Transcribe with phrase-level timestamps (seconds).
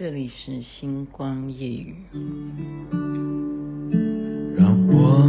[0.00, 1.94] 这里是星光夜雨。
[4.56, 5.28] 让我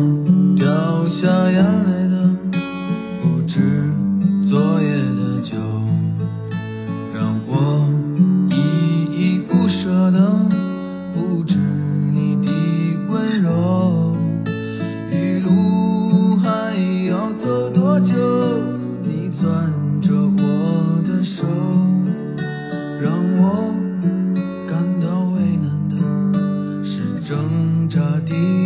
[0.55, 2.15] 掉下眼泪的
[3.21, 3.80] 不止
[28.31, 28.60] you.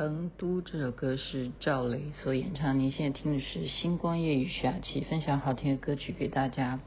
[0.00, 2.78] 成都这首歌是赵雷所演唱。
[2.78, 6.80] 您现在听的是《星光夜语》徐雅琪分享好听的歌曲给大家。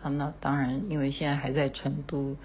[0.00, 2.36] 好，那当然，因为现在还在成都，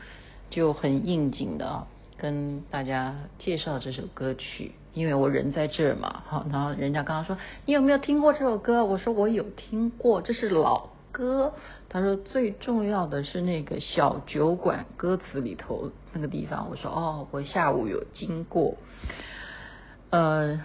[0.50, 4.72] 就很应景的啊，跟大家介绍这首歌曲。
[4.96, 8.84] 因为我人在这儿嘛，好，然后人家刚刚说你有没有听过这首歌？
[8.84, 11.54] 我说我有听过，这是老歌。
[11.88, 16.68] 他说最重要的是那个小酒馆歌词里头那个地方。
[16.72, 18.76] 我说哦，我下午有经过。
[20.10, 20.62] 呃，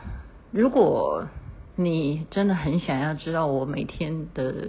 [0.52, 1.26] 如果
[1.76, 4.68] 你真的很想要知道我每天的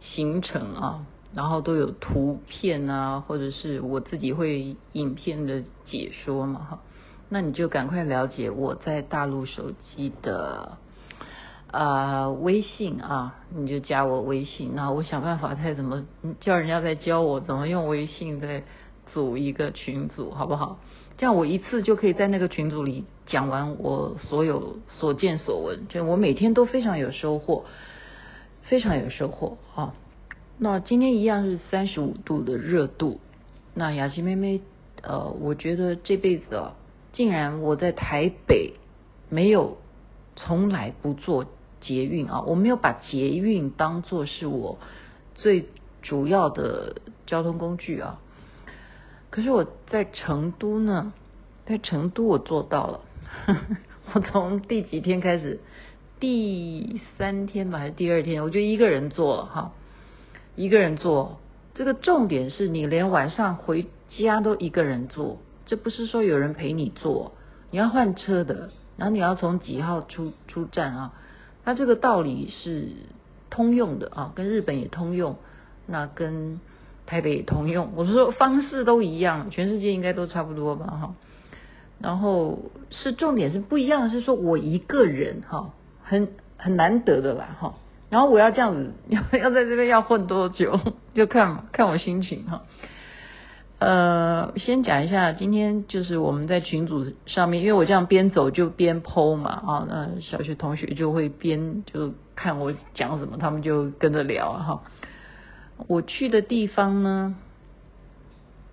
[0.00, 6.80] 行程啊，然后都有图片啊，或者是我自己会影片的解说嘛，哈，
[7.28, 10.78] 那你就赶快了解我在大陆手机的
[11.70, 16.04] 啊、微信啊，你就加我微信，那我想办法再怎么
[16.40, 18.64] 叫人家再教我怎么用微信再
[19.12, 20.78] 组一个群组，好不好？
[21.16, 27.64] 这样我一次就可以在那个群组里讲完我所有所见所闻，就我每天都非常有收获，
[28.62, 29.94] 非常有收获啊！
[30.58, 33.20] 那今天一样是三十五度的热度。
[33.74, 34.60] 那雅琪妹妹，
[35.02, 36.76] 呃，我觉得这辈子啊，
[37.12, 38.74] 竟然我在台北
[39.28, 39.78] 没有
[40.36, 41.46] 从来不做
[41.80, 44.78] 捷运啊，我没有把捷运当作是我
[45.34, 45.66] 最
[46.02, 46.96] 主要的
[47.26, 48.20] 交通工具啊。
[49.30, 51.12] 可是我在成都呢，
[51.66, 53.00] 在成都我做到了。
[54.14, 55.60] 我从第几天开始？
[56.18, 58.42] 第三天吧，还是第二天？
[58.42, 59.72] 我就一个人坐哈，
[60.56, 61.38] 一个人坐。
[61.74, 67.32] 这个重点是你连晚上回家都一个人坐，这不是说有人陪你坐，
[67.70, 71.12] 你要换车的，然后你要从几号出出站啊？
[71.64, 72.88] 它这个道理是
[73.50, 75.36] 通用的啊，跟日本也通用，
[75.86, 76.60] 那跟。
[77.08, 81.14] 台北通用，我是说方式都一样，全世界应该都差不多吧哈。
[81.98, 85.70] 然后是重点是不一样的是说我一个人哈，
[86.04, 87.74] 很很难得的啦哈。
[88.10, 90.78] 然后我要这样子要 要在这边要混多久，
[91.14, 92.62] 就看看我心情哈。
[93.78, 104.82] 呃，先讲一下，今天就是我们在群组上面，因为我这样边走就边 po 嘛啊，那小学同学就会边就看我讲什么，他们就跟着聊哈。
[105.86, 107.36] 我去的地方呢，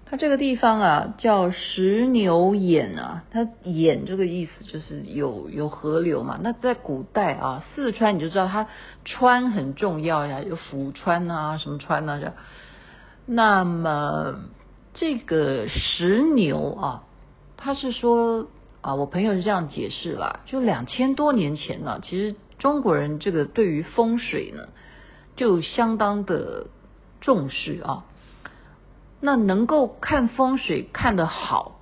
[0.08, 6.40] 它这个地方啊叫石牛眼啊，它眼这个意思就是有有河流嘛。
[6.42, 8.68] 那在古代啊，四川你就知道它
[9.04, 12.34] 川很重要呀，有抚川啊，什么川啊这。
[13.28, 14.42] 那么
[14.94, 17.04] 这个石牛啊，
[17.58, 18.48] 他是说
[18.82, 24.70] 啊，我朋友是这样解释啦，就两千多年前呢，其实中国人这个对于风水呢，
[25.36, 26.68] 就相当的。
[27.26, 28.06] 重视啊，
[29.20, 31.80] 那能够看风水看得好，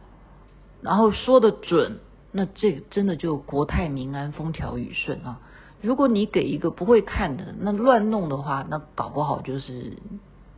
[0.82, 2.00] 然后说得准，
[2.32, 5.42] 那这真的就国泰民安、风调雨顺啊。
[5.82, 9.98] 如果你给一个不会看的，那乱弄的话，那搞不好就是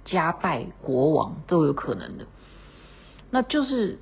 [0.03, 2.27] 家败国亡都有可能的。
[3.31, 3.97] 那就是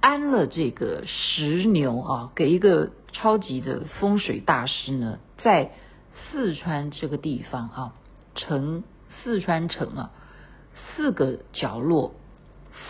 [0.00, 5.72] 安了这个石牛啊，给一个超级的风水大师呢，在
[6.30, 7.94] 四川这个地方啊，
[8.34, 8.84] 城
[9.24, 10.10] 四川城啊。
[10.96, 12.14] 四个角落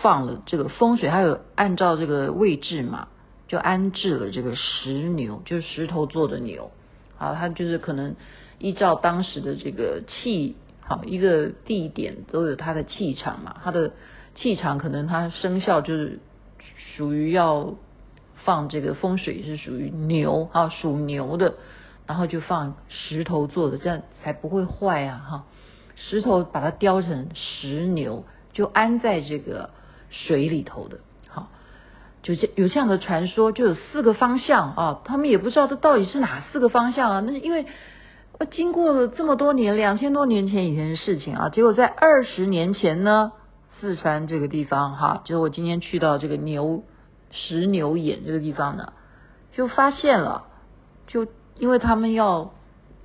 [0.01, 3.07] 放了这个风水，还有按照这个位置嘛，
[3.47, 6.71] 就安置了这个石牛，就是石头做的牛
[7.17, 8.15] 啊，它就是可能
[8.59, 13.93] 依照当时的这个气，好一个地点都有它的气场嘛，它的
[14.35, 16.19] 气场可能它生肖就是
[16.95, 17.75] 属于要
[18.35, 21.55] 放这个风水是属于牛啊，属牛的，
[22.05, 25.45] 然后就放石头做的，这样才不会坏啊哈。
[25.97, 28.23] 石头把它雕成石牛，
[28.53, 29.71] 就安在这个
[30.09, 30.99] 水里头的。
[31.27, 31.49] 好
[32.21, 37.19] 就这有这样的传说，就有四个方向啊，他们也不知道这到底是哪四个方向啊。
[37.25, 37.65] 那是因为
[38.51, 43.31] 经过了这么多年，两千多年前以前的事情啊，结果在二十年前呢，
[43.79, 46.83] 四川这个地方哈，就是我今天去到这个牛
[47.31, 48.93] 石牛眼这个地方呢，
[49.51, 50.43] 就发现了，
[51.07, 51.27] 就
[51.57, 52.53] 因为他们要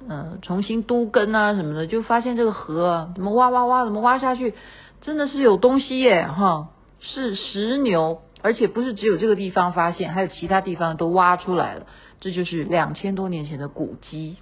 [0.09, 4.55] 嗯重新都更啊什么的，就发现这个河啊，怎么挖挖挖，怎么挖下去，
[5.01, 6.69] 真的是有东西耶哈，
[7.01, 8.23] 是石牛。
[8.45, 11.87] 而且不是只有这个地方发现，还有其他地方都挖出来了。
[12.19, 14.37] 这就是两千多年前的古迹。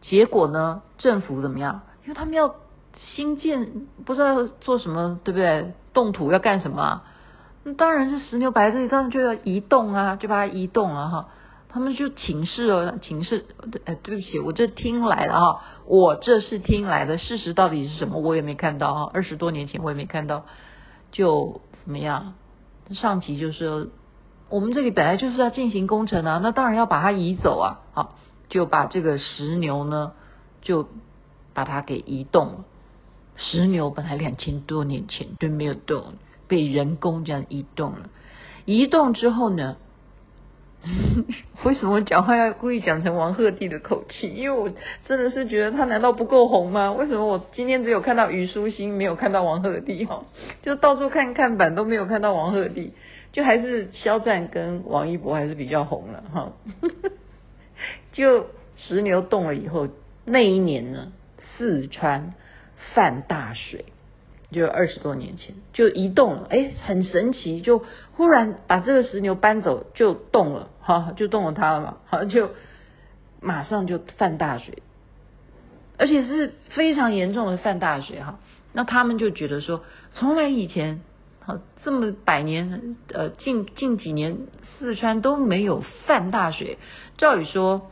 [0.00, 1.82] 结果呢，政府怎么样？
[2.04, 2.54] 因为他们要
[2.96, 5.74] 新建，不知道要做什么，对不对？
[5.92, 7.02] 动土要干什么？
[7.64, 11.28] 那当然是石牛摆在这里，当然就要移动啊，就把它移动了哈。
[11.72, 13.46] 他们就请示了，请示，
[13.86, 18.18] 哎，对不起，我这听来的哈，我这是听来的，事实到底是什么？
[18.18, 20.44] 我也没看到哈，二十多年前我也没看到，
[21.12, 22.34] 就怎么样？
[22.90, 23.86] 上级就是说，
[24.50, 28.16] 我们这里本来就是要进行工程啊，那当然要把它移走啊，好，
[28.50, 30.12] 就把这个石牛呢，
[30.60, 30.86] 就
[31.54, 32.64] 把它给移动了。
[33.36, 36.16] 石牛本来两千多年前都没有动，
[36.48, 38.10] 被人工这样移动了。
[38.66, 39.78] 移动之后呢？
[41.64, 44.28] 为什么讲话要故意讲成王鹤棣的口气？
[44.34, 44.68] 因为我
[45.04, 46.92] 真的是觉得他难道不够红吗？
[46.92, 50.06] 为什么我今天只有看到虞书欣，没有看到王鹤棣？
[50.06, 50.24] 哈，
[50.62, 52.90] 就到处看看板都没有看到王鹤棣，
[53.30, 56.52] 就还是肖战跟王一博还是比较红了哈。
[58.12, 58.46] 就
[58.76, 59.88] 石牛动了以后，
[60.24, 61.12] 那一年呢，
[61.56, 62.34] 四川
[62.94, 63.84] 犯大水。
[64.52, 67.82] 就二十多年前就移动了，哎，很神奇，就
[68.12, 72.50] 忽然把这个石牛搬走，就动了，哈，就动了它了嘛，好，就
[73.40, 74.82] 马上就犯大水，
[75.98, 78.38] 而且是非常严重的犯大水，哈，
[78.72, 79.82] 那他们就觉得说，
[80.12, 81.00] 从来以前，
[81.40, 84.38] 好这么百年，呃，近近几年
[84.78, 86.78] 四川都没有犯大水，
[87.16, 87.90] 照理说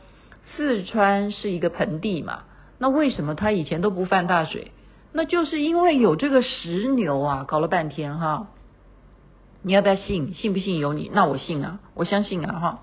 [0.55, 2.43] 四川是一个盆地嘛，
[2.77, 4.71] 那为什么他以前都不犯大水？
[5.13, 8.47] 那就是因为有这个石牛啊，搞了半天哈，
[9.61, 10.33] 你要不要信？
[10.33, 11.11] 信不信由你。
[11.13, 12.79] 那我信啊，我相信啊哈。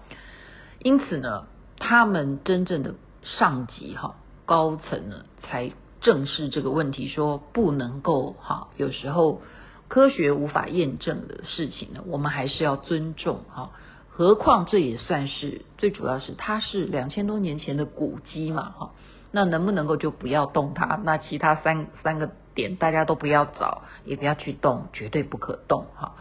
[0.80, 1.46] 因此呢，
[1.78, 8.68] 他们真正的上级哈高层呢，才正视这个问题，说不能够哈。
[8.76, 9.40] 有时候
[9.88, 13.70] 科学无法验证的事情呢，我们还是要尊重哈。
[14.10, 18.90] 何况这也算是最主要是它是两千多年前的古迹嘛哈。
[19.30, 21.00] 那能不能够就不要动它？
[21.04, 26.14] 那其他三三个点大家都不要找，也不要去动，绝对不可动哈。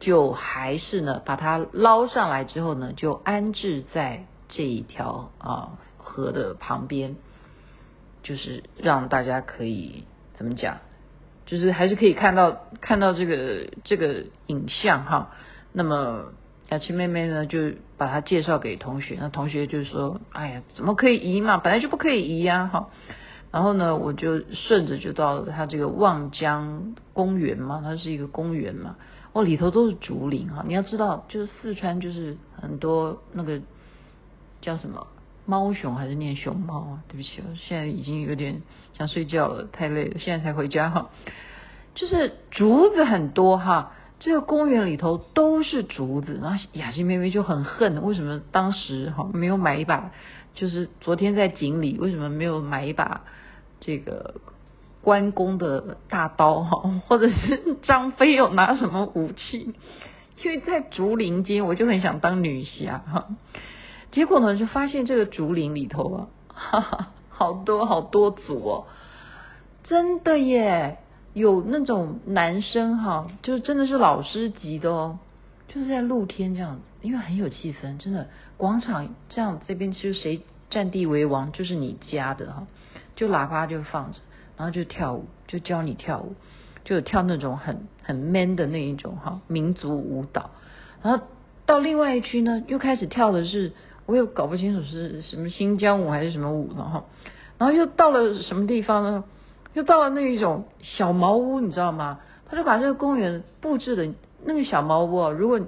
[0.00, 7.16] 就还是呢，把它捞上来之后呢，就安置在这一条啊河的旁边，
[8.22, 10.04] 就是让大家可以
[10.34, 10.78] 怎么讲，
[11.46, 15.30] 就是还是可以看到看到这个这个影像哈。
[15.72, 16.32] 那么。
[16.68, 21.56] 雅琪妹妹呢，就把它介绍给同学，那同学就说：“哎呀，怎么可以移嘛？
[21.58, 22.88] 本来就不可以移呀！”哈，
[23.52, 28.96] 然后呢，我就顺着就到了它这个望江公园嘛，它是一个公园嘛，
[29.32, 30.64] 哦，里头都是竹林哈。
[30.66, 33.60] 你要知道，就是四川就是很多那个
[34.60, 35.06] 叫什么
[35.46, 37.04] 猫熊还是念熊猫啊？
[37.06, 38.62] 对不起，我现在已经有点
[38.98, 41.10] 想睡觉了，太累了，现在才回家哈。
[41.94, 43.92] 就是竹子很多哈。
[44.24, 50.12] 这个公园里头都是竹子，然后雅欣妹妹就很恨，为什么当时哈没有买一把？
[50.54, 53.22] 就是昨天在井里，为什么没有买一把
[53.80, 54.36] 这个
[55.00, 56.88] 关公的大刀哈？
[57.08, 59.74] 或者是张飞有拿什么武器？
[60.44, 63.26] 因为在竹林间，我就很想当女侠哈。
[64.12, 68.86] 结果呢，就发现这个竹林里头啊，哈哈，好多好多组哦，
[69.82, 70.98] 真的耶。
[71.34, 75.18] 有那种男生哈，就是真的是老师级的哦，
[75.68, 82.66] 就是在露天这样，因为很有气氛，真的广场这样这边其实谁占地为王就是你家的哈，
[83.16, 84.18] 就喇叭就放着，
[84.58, 86.34] 然后就跳舞，就教你跳舞，
[86.84, 90.50] 就跳那种很很 man 的那一种哈民族舞蹈，
[91.02, 91.24] 然后
[91.64, 93.72] 到另外一区呢又开始跳的是，
[94.04, 97.04] 我又搞不清楚是什么新疆舞还是什么舞了哈，
[97.56, 99.24] 然后又到了什么地方呢？
[99.74, 102.20] 又到了那一种小茅屋，你知道吗？
[102.48, 104.12] 他就把这个公园布置的
[104.44, 105.60] 那个小茅屋啊，如果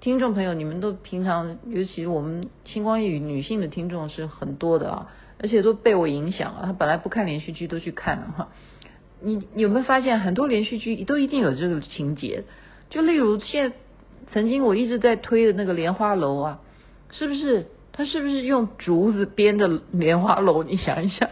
[0.00, 5.08] 听众朋友，你们都平常，尤其我们星光夜语女性的听众是很多的啊，
[5.40, 6.62] 而且都被我影响了。
[6.64, 8.48] 他本来不看连续剧，都去看了哈。
[9.20, 12.44] 你有没有发现，很多连续剧都一定有这个情节？
[12.90, 13.72] 就例如现
[14.28, 16.60] 曾经我一直在推的那个莲花楼啊，
[17.10, 17.66] 是不是？
[17.92, 20.62] 他是不是用竹子编的莲花楼？
[20.62, 21.30] 你想一想。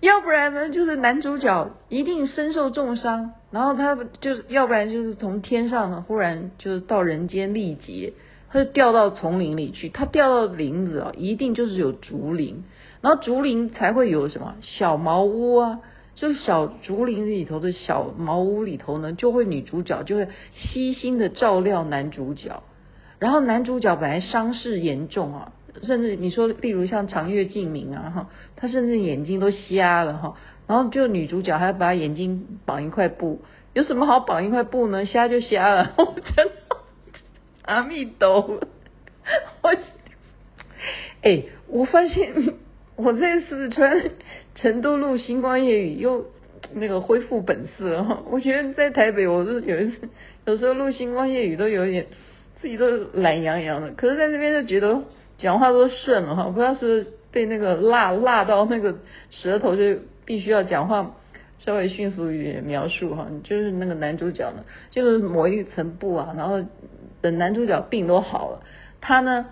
[0.00, 8.12] 要不然呢，就是男主角一定身受重伤，然后他就要不然就是从天上呢，忽然就是到人间历劫，
[8.48, 9.88] 他就掉到丛林里去。
[9.88, 12.62] 他掉到林子啊，一定就是有竹林，
[13.00, 15.80] 然后竹林才会有什么小茅屋啊，
[16.14, 22.62] 就小竹林里头的小茅屋里头呢，就会女主角就会悉心的照料男主角，
[23.18, 25.52] 然后男主角本来伤势严重啊。
[25.82, 33.42] 甚至你说，例如像长月烬明啊，哈，他甚至眼睛都瞎了哈，然后就女主角还要把眼睛绑一块布，
[33.74, 35.06] 有什么好绑一块布呢？
[35.06, 36.50] 瞎就瞎了， 我真，
[37.62, 38.60] 阿弥陀，
[39.62, 39.76] 我，
[41.22, 42.32] 哎，我发现
[42.96, 44.10] 我在四川
[44.56, 46.26] 成都录星光夜雨又
[46.72, 50.08] 那个恢复本色哈，我觉得在台北我是有一次
[50.46, 52.06] 有时候录星光夜雨都有点
[52.60, 55.04] 自己都懒洋洋的，可是在那边就觉得。
[55.38, 58.98] 讲话都顺了哈，不知道是不是被那个辣辣到那个
[59.30, 61.14] 舌头，就必须要讲话
[61.60, 63.28] 稍微迅速一点描述哈。
[63.44, 66.60] 就是那个男主角呢，就是抹一层布啊，然后
[67.20, 68.62] 等男主角病都好了，
[69.00, 69.46] 他呢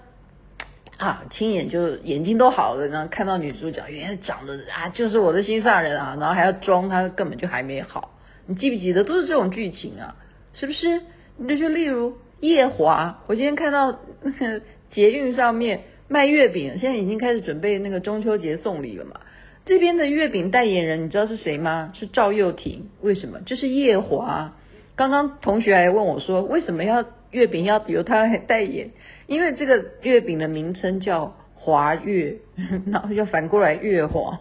[0.99, 8.11] 啊亲眼就眼睛都好了，然后看到女主角原来长得啊就是我的心上人啊，然后还要装他根本就还没好。
[8.47, 10.17] 你记不记得都是这种剧情啊？
[10.53, 11.01] 是不是？
[11.39, 13.93] 那就例如夜华，我今天看到。
[13.93, 19.21] 呵呵捷运上面卖月饼，现在已经开始准备那个中秋节送礼了嘛。
[19.65, 21.93] 这边的月饼代言人，你知道是谁吗？
[21.95, 22.89] 是赵又廷。
[23.01, 23.41] 为什么？
[23.41, 24.57] 就是夜华。
[24.95, 28.91] 刚刚同学还问我说，为什么要月饼要由他来代言？
[29.27, 32.37] 因为这个月饼的名称叫华月，
[32.87, 34.41] 然后就反过来月华，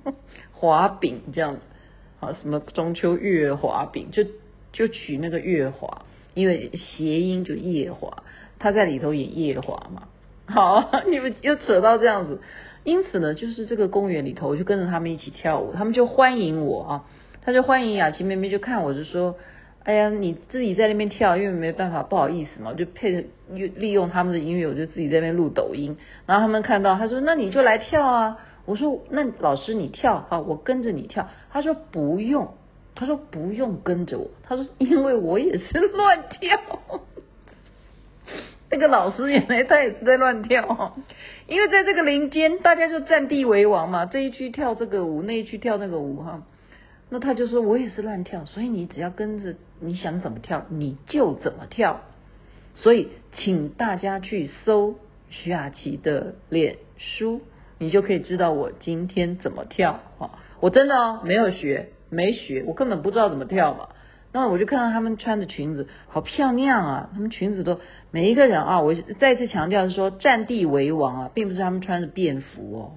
[0.52, 1.60] 华饼这样子。
[2.18, 4.24] 好，什么中秋月华饼，就
[4.72, 8.22] 就取那个月华，因为谐音就夜华。
[8.62, 10.04] 他在里头演夜华嘛，
[10.46, 12.40] 好， 你们又扯到这样子，
[12.84, 17.04] 因此呢，就是这个公园里头，我就跟着他们一起跳舞，他们就欢迎我啊，
[17.44, 19.34] 他就欢迎雅琪妹妹，就看我就说，
[19.82, 32.54] 哎呀，你自己在那边跳，因为没办法，不好意思嘛，我就配着利用他们的音乐，我就自己在那边录抖音，然后他们看到，他说，那你就来跳啊，我说，那老师你跳啊，我跟着你跳，他说不用，
[32.94, 36.60] 他说不用跟着我，他说因为我也是乱跳。
[38.72, 40.92] 那个老师原来他也是在乱跳，哦
[41.46, 46.42] 因为在这个林间，大家就占地为王嘛，这一区跳这个舞，那一区跳那个舞哈。
[47.10, 52.00] 那他就说我也是乱跳，所以你只要跟着你想怎么跳你就怎么跳。
[52.74, 54.94] 所以请大家去搜
[55.28, 57.42] 徐雅琪的脸书，
[57.76, 60.30] 你就可以知道我今天怎么跳啊。
[60.60, 63.90] 我真的哦，没有学，没学，我根本不知道怎么跳嘛。
[64.34, 72.92] 那我就看到他们穿的裙子好漂亮啊，他们裙子都每一个人啊，我再次强调是说占地为王啊，并不是他们穿的便服哦，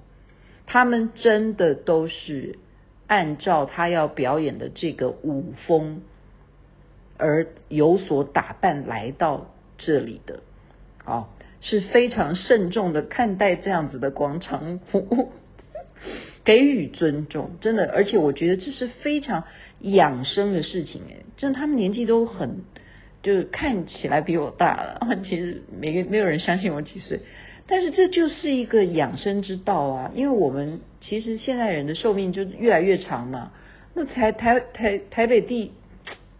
[0.66, 2.58] 他们真的都是
[3.06, 6.00] 按照他要表演的这个舞风
[7.18, 10.40] 而有所打扮来到这里的，
[11.04, 11.28] 啊，
[11.60, 15.32] 是非常慎重的看待这样子的广场舞。
[16.46, 19.44] 给予尊重，真的，而且我觉得这是非常
[19.80, 22.62] 养生的事情哎，真的，他们年纪都很，
[23.22, 27.20] 就是看起来比我大了， 其实没没有人相信我几岁，
[27.66, 33.50] 但是这就是一个养生之道啊，因为我们其实现在人的寿命就越来越长嘛，
[33.92, 35.72] 那台台台台北地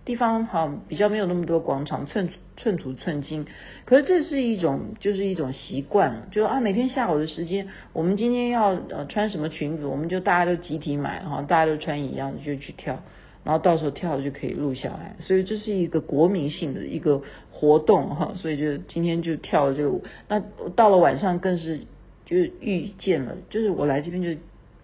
[0.05, 2.29] 地方好比较没有那么多广场寸。
[2.57, 3.45] 寸土寸金，
[3.85, 13.03] 可是这是一种，就是一种习惯，就啊，每天下午的时间，我们今天要呃穿什么裙子，我们就大家都集体买哈，大家都穿一样的就去跳，
[13.45, 20.41] 然后到时候跳了就可以录下来，所以这是一个国民性的一个活动哈，所以就今天就跳了这个舞，那
[20.75, 21.81] 到了晚上更是
[22.25, 24.41] 就遇见了，就是我来这边就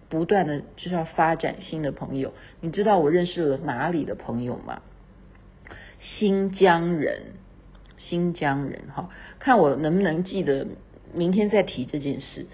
[0.09, 4.81] 不断的就是要发展新的朋友，你知道我认识了哪里的朋友吗？
[5.99, 7.41] 新疆人。
[8.09, 10.67] 新疆人哈，看我能不能记得
[11.13, 12.45] 明天再提这件事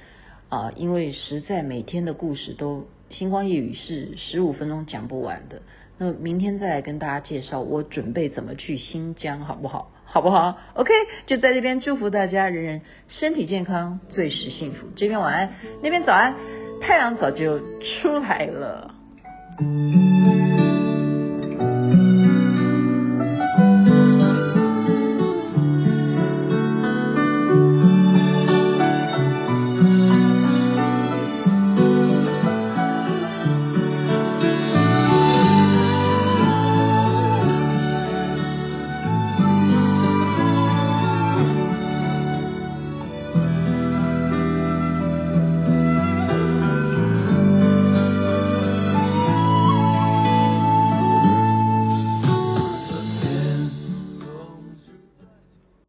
[0.49, 5.61] 啊，因为实在每天的故事都星光夜语是十五分钟讲不完的，
[5.97, 9.91] 那明天再来跟大家介绍我准备怎么去新疆，好不好？
[10.11, 10.91] 好不好？OK，
[11.27, 14.87] 就在这边祝福大家人人身体健康，最是幸福。
[14.95, 15.53] 这边晚安，
[15.83, 16.33] 那边早安，
[16.81, 18.95] 太阳早就出来了。